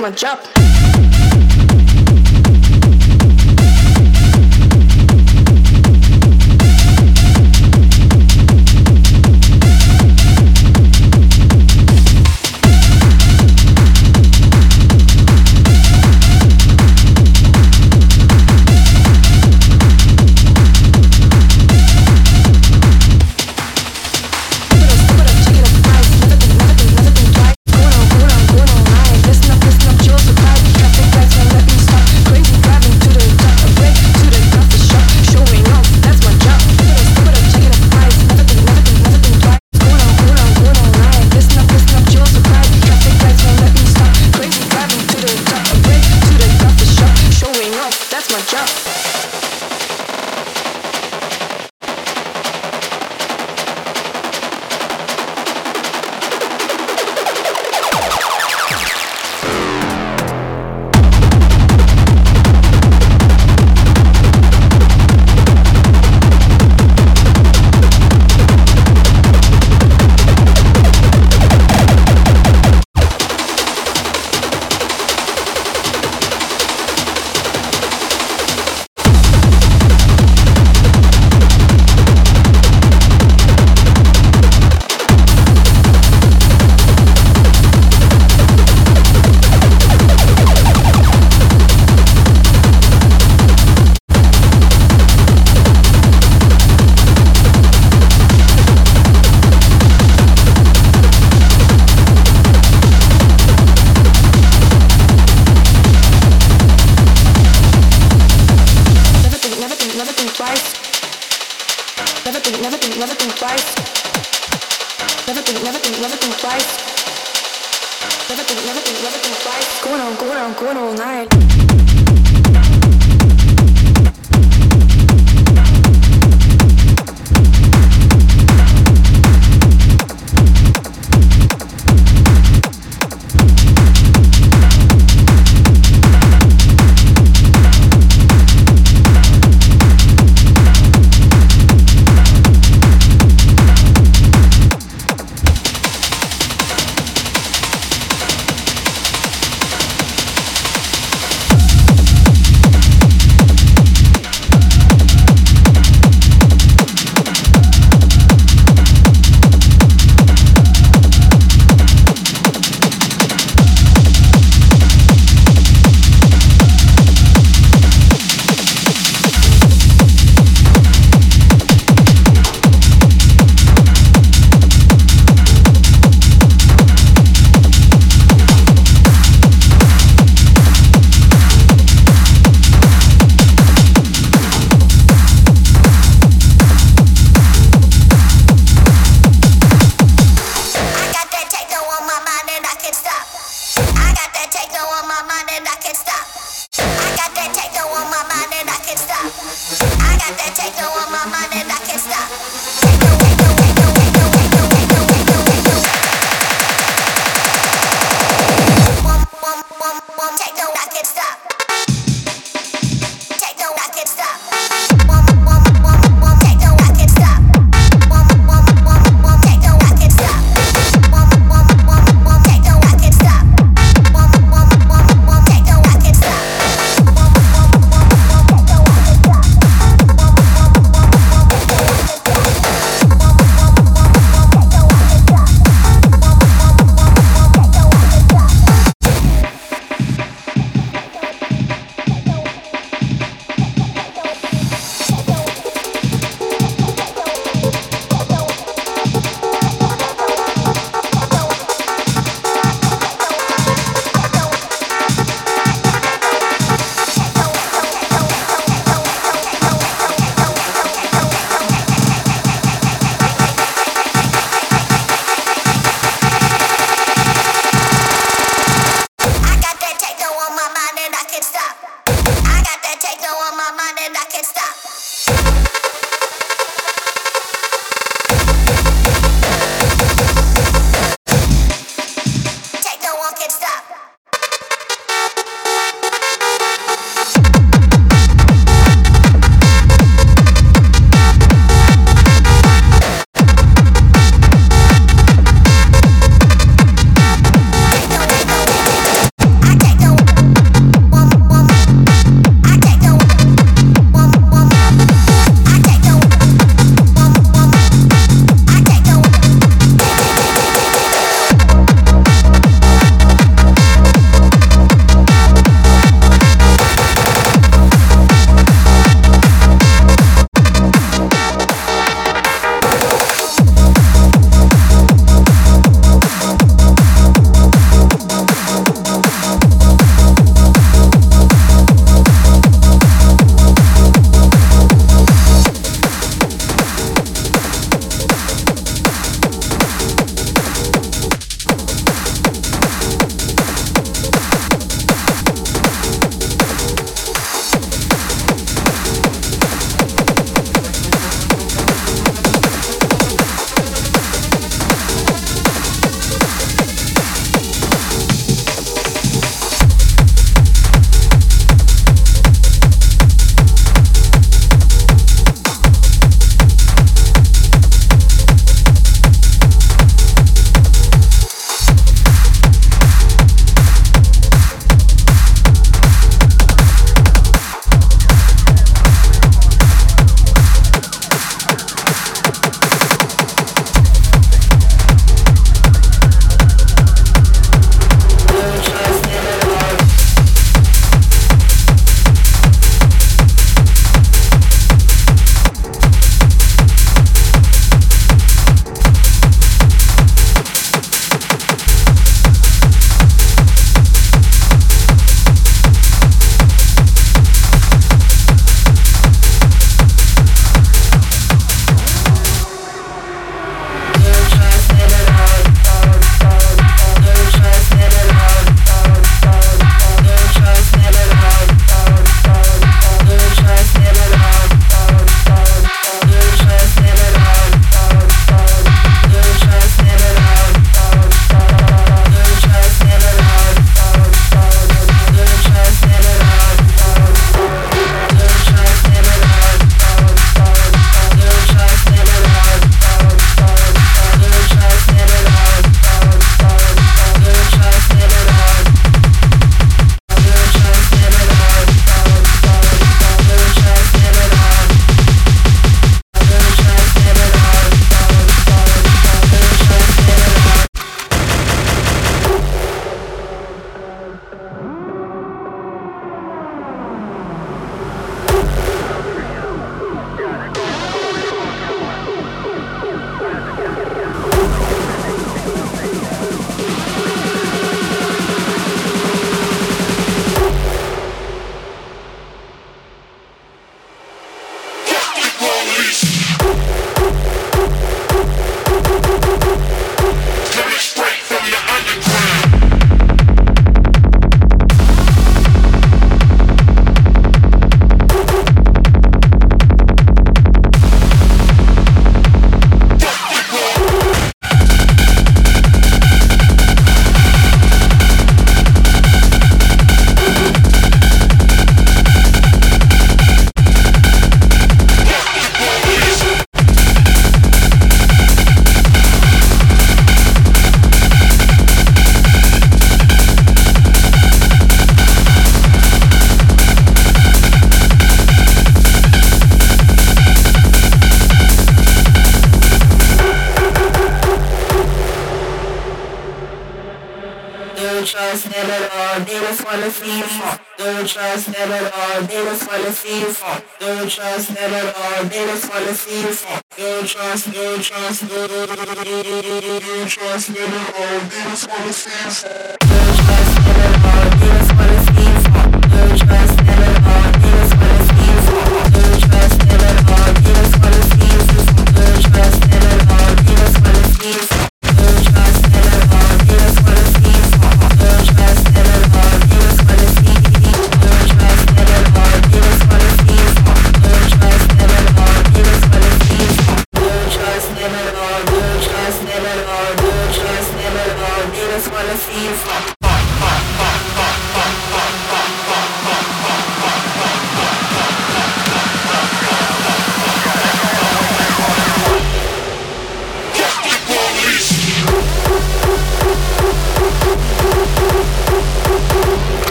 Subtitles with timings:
[0.00, 0.37] My job.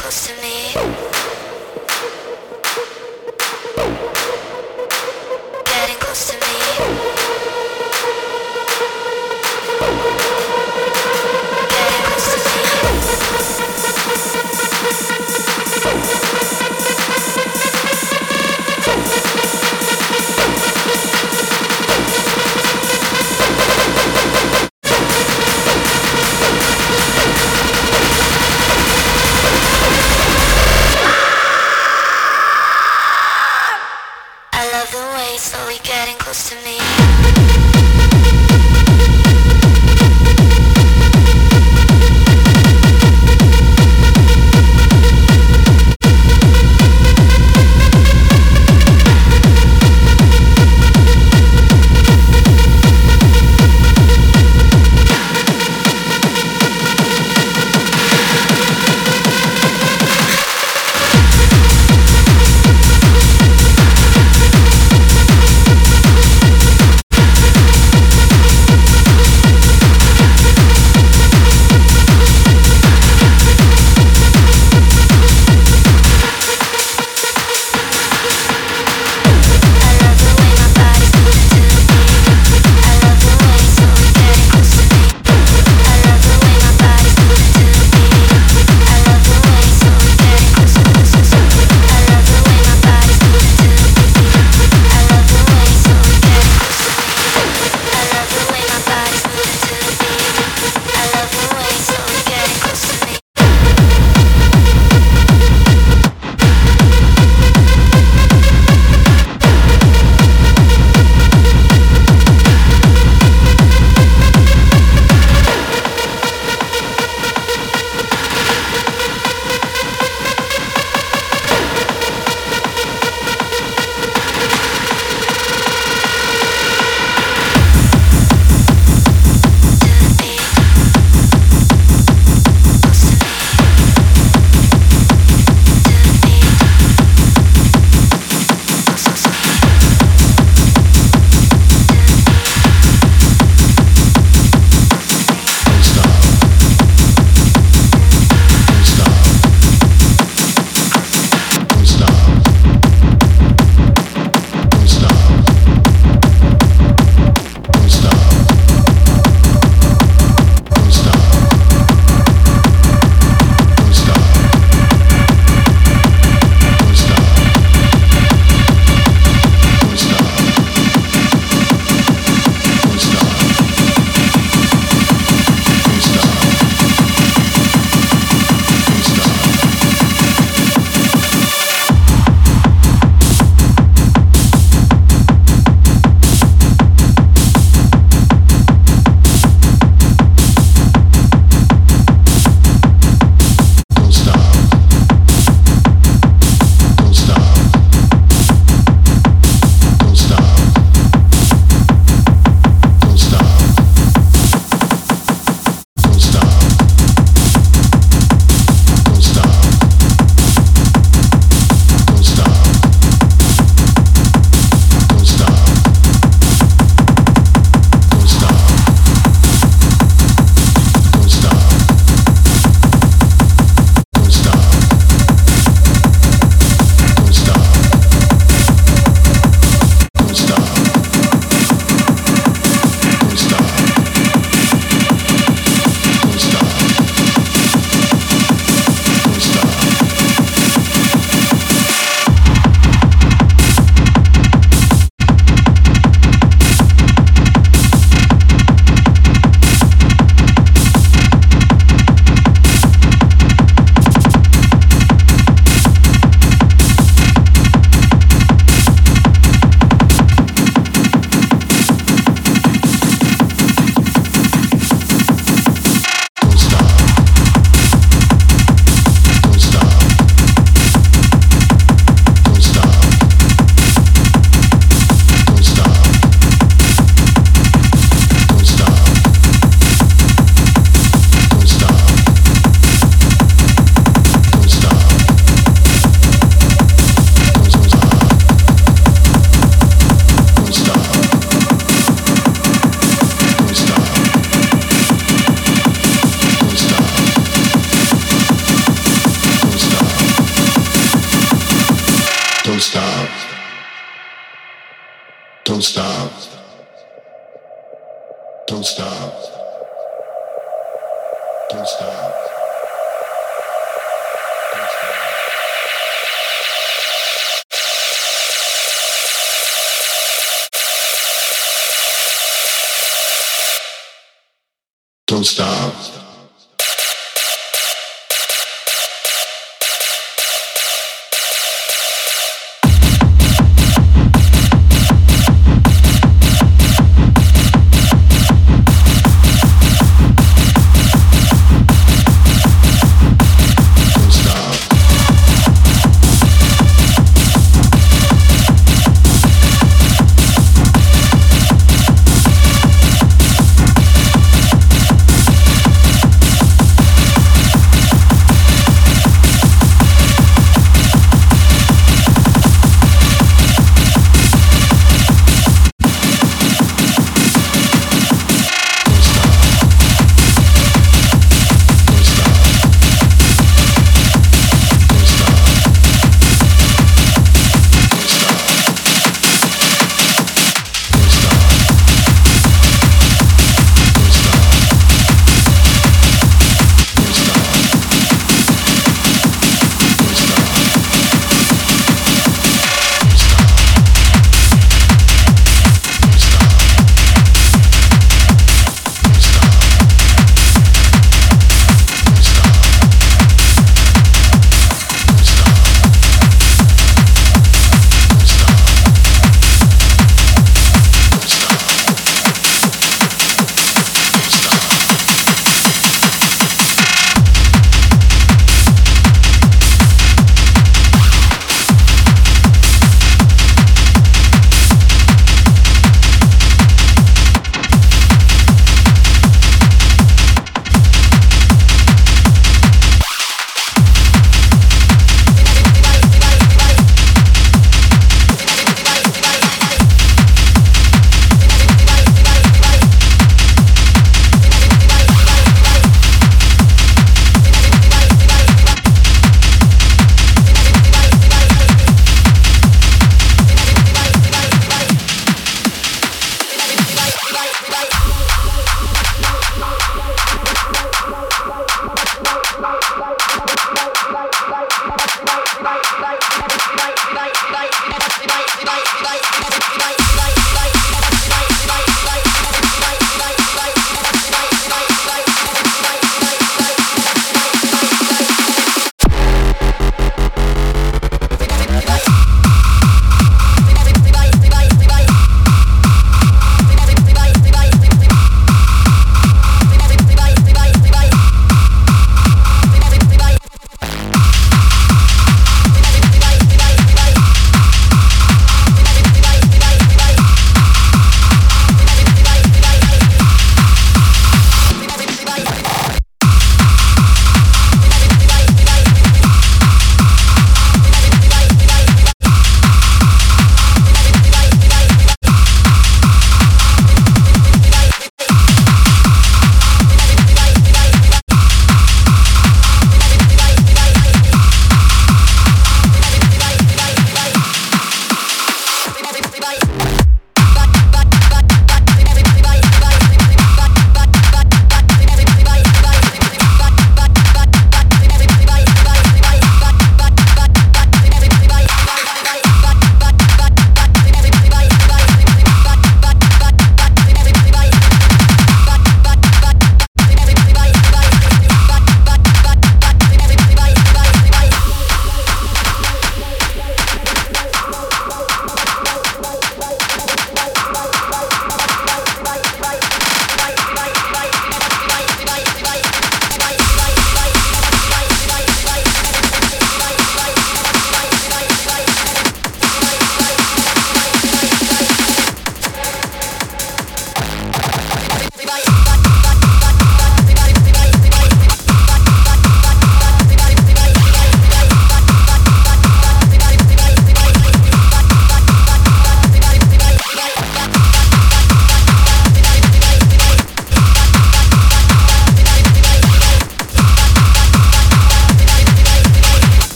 [0.00, 1.17] Close to me.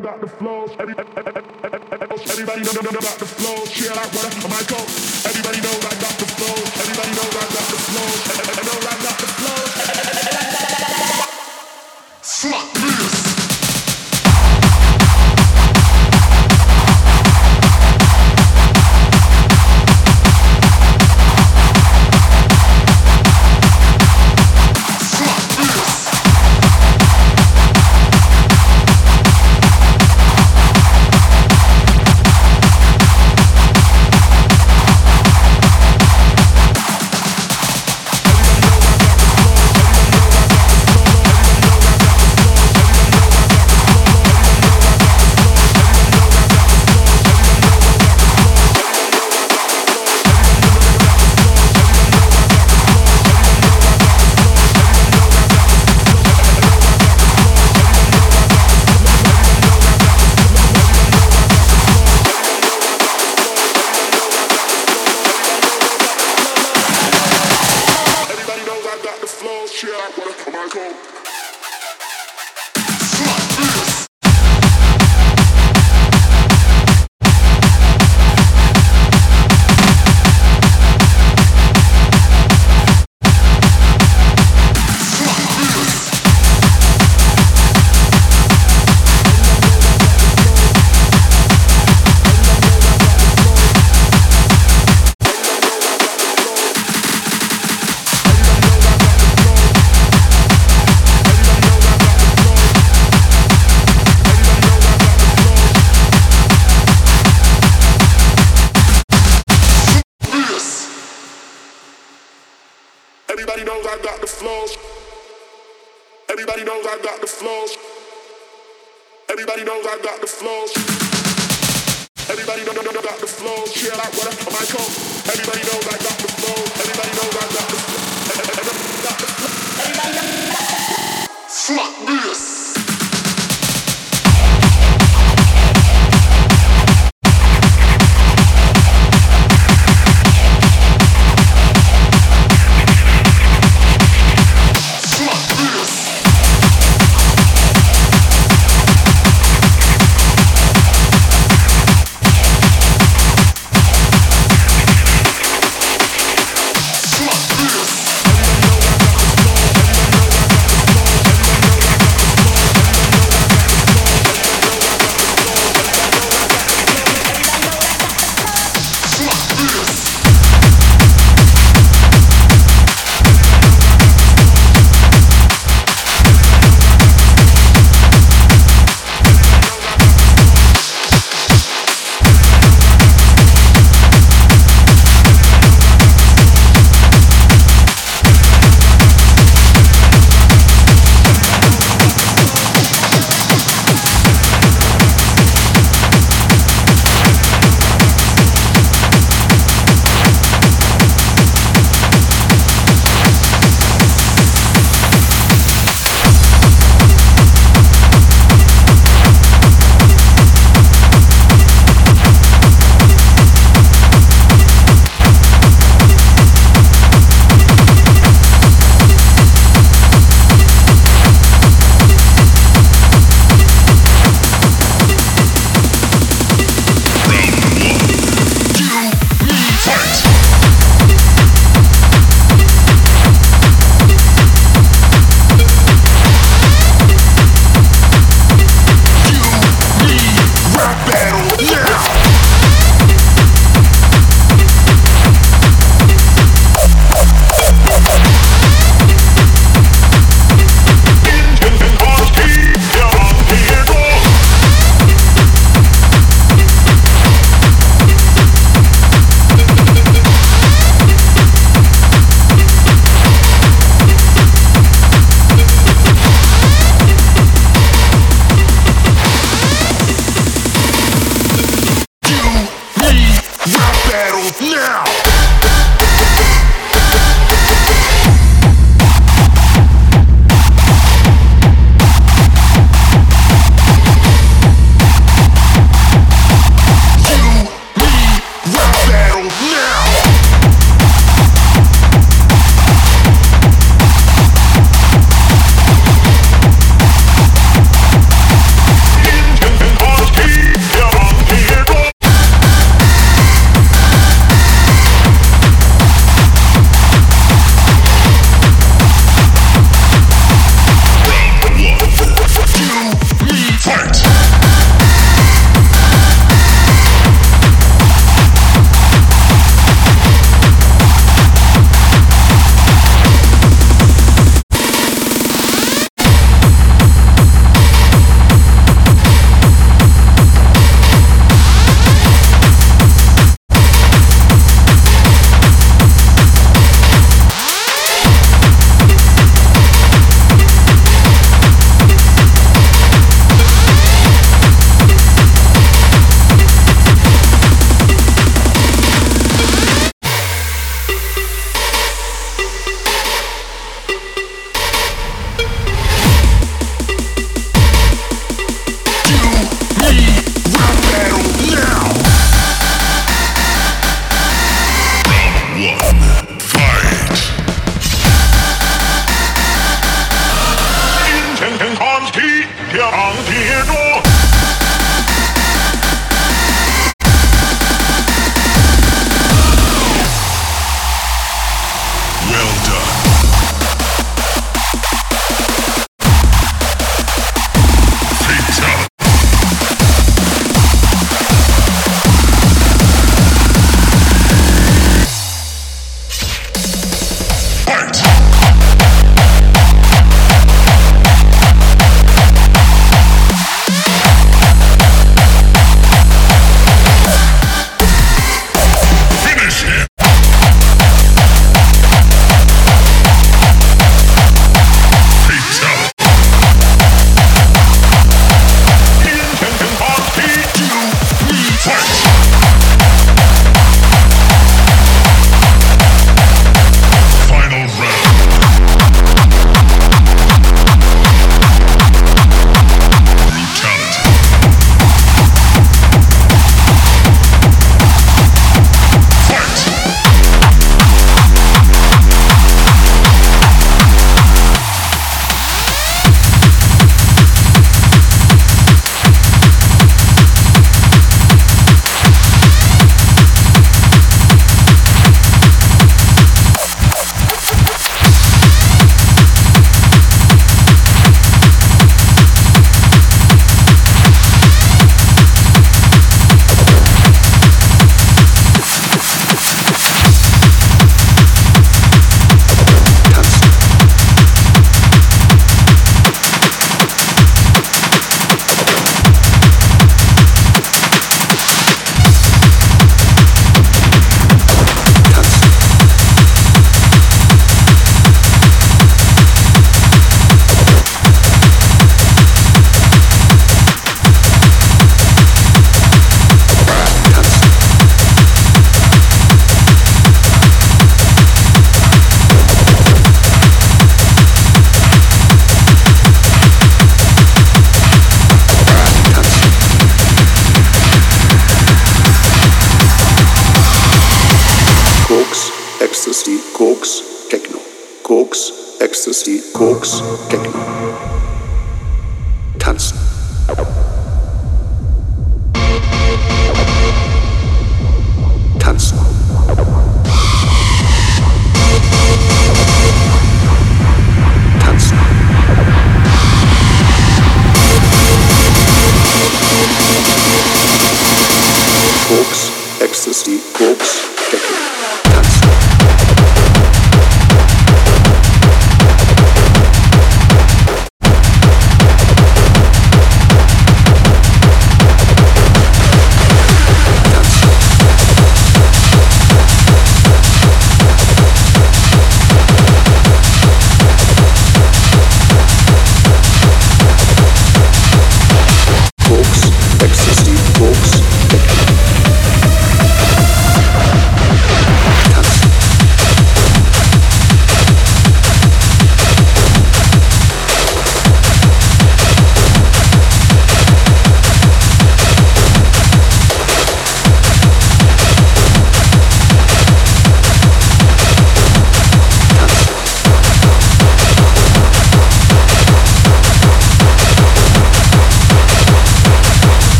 [0.00, 0.70] know about the flows.
[0.78, 3.70] Everybody know about the flows.
[3.70, 5.05] Shit, I wanna, I might go.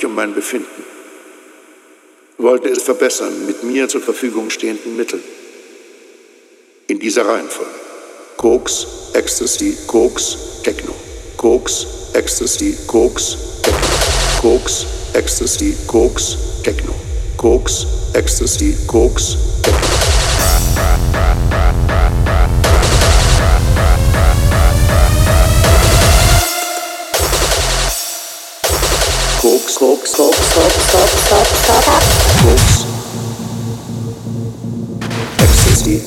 [0.00, 0.84] Mich um mein Befinden,
[2.38, 5.22] wollte es verbessern mit mir zur Verfügung stehenden Mitteln.
[6.86, 7.70] In dieser Reihenfolge.
[8.38, 10.94] Koks, Ecstasy, Koks, Techno.
[11.36, 13.78] Koks, Ecstasy, Koks, Techno.
[14.40, 16.94] Koks, Ecstasy, Koks, Techno.
[17.36, 19.49] Koks, Ecstasy, Koks, Techno.
[30.00, 32.08] Koks, Koks, Koks, Koks, Koks, Koks,
[32.40, 32.76] Koks.
[35.42, 36.00] Ecstasy.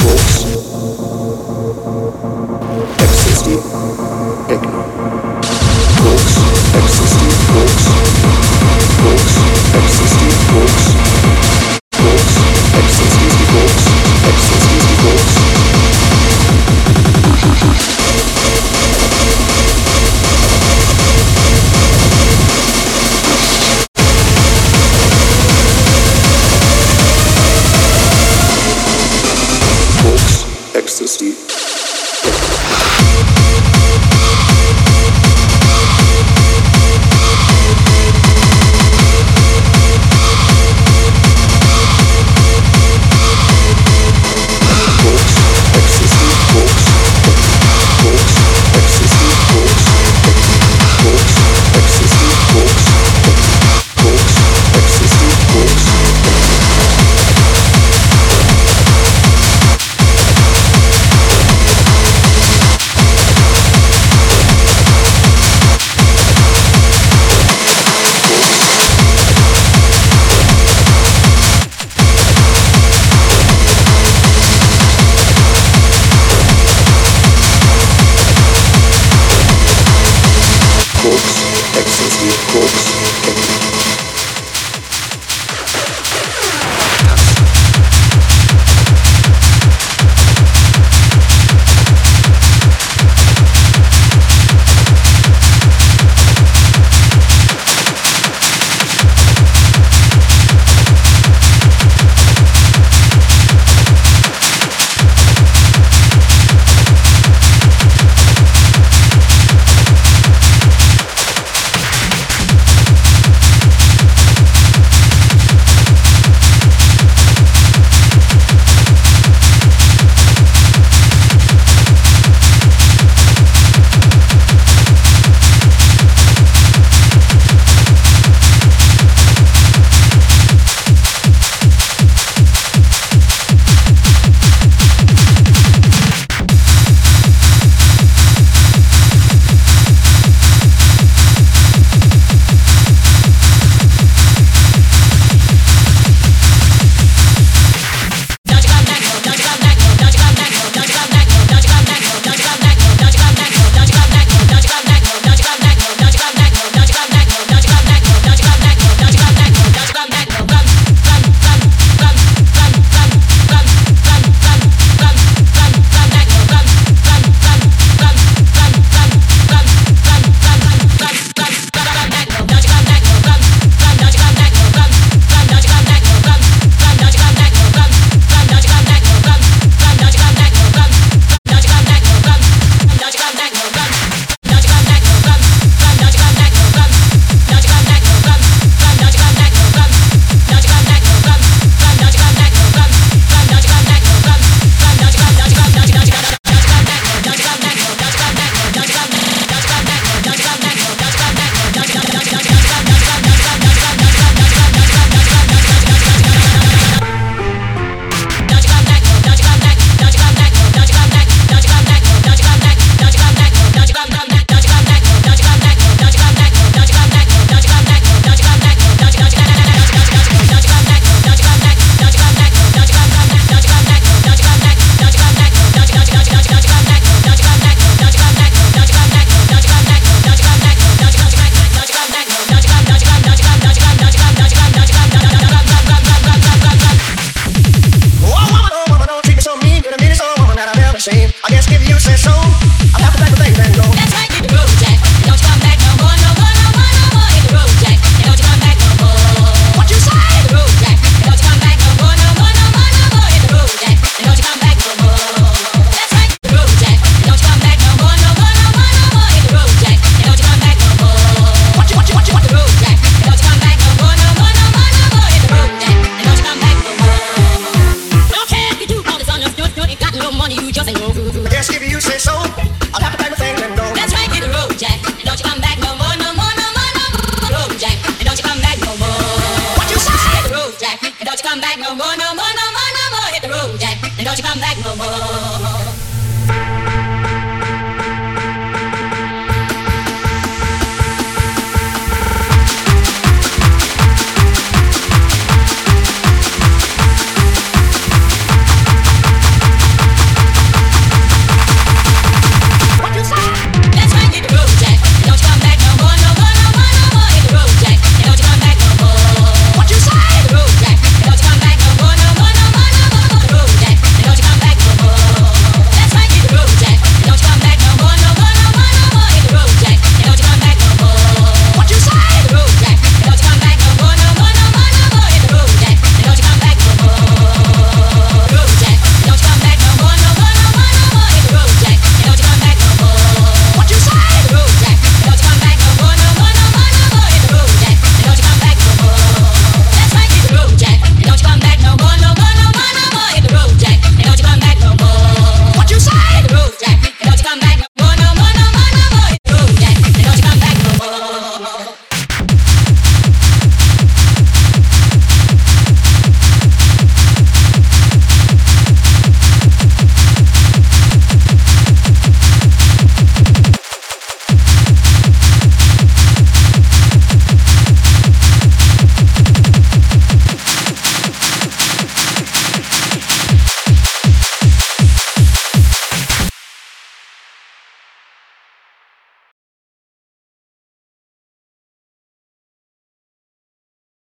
[0.00, 0.36] Koks.
[2.98, 3.56] Ecstasy.
[4.48, 5.29] Techno.